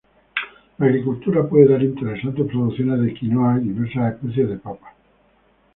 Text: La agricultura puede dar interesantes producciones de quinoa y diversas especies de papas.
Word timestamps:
La 0.79 0.87
agricultura 0.87 1.47
puede 1.47 1.67
dar 1.67 1.83
interesantes 1.83 2.47
producciones 2.47 3.01
de 3.01 3.13
quinoa 3.13 3.59
y 3.61 3.65
diversas 3.67 4.13
especies 4.15 4.49
de 4.49 4.57
papas. 4.57 4.95